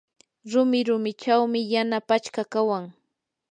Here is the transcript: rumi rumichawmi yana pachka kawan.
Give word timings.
rumi 0.51 0.79
rumichawmi 0.87 1.61
yana 1.73 1.97
pachka 2.09 2.43
kawan. 2.53 2.85